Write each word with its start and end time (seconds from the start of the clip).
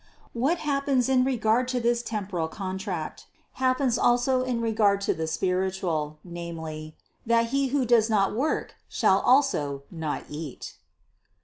What 0.33 0.57
happens 0.57 1.07
in 1.09 1.23
regard 1.23 1.67
to 1.67 1.79
this 1.79 2.01
temporal 2.01 2.47
contract, 2.47 3.27
happens 3.61 3.99
also 3.99 4.41
in 4.41 4.59
regard 4.59 4.99
to 5.01 5.13
the 5.13 5.27
spiritual, 5.27 6.17
namely, 6.23 6.95
that 7.23 7.49
he 7.49 7.67
who 7.67 7.85
does 7.85 8.09
not 8.09 8.33
work 8.35 8.73
shall 8.89 9.19
also 9.19 9.83
not 9.91 10.23
eat. 10.27 10.73